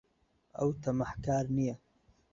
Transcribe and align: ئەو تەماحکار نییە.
ئەو 0.57 0.69
تەماحکار 0.83 1.45
نییە. 1.57 1.75